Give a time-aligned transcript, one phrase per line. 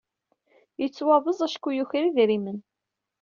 [0.81, 2.59] Yettwabeẓ acku yuker idrimen.